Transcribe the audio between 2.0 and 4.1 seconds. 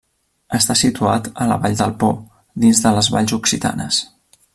Po, dins de les Valls Occitanes.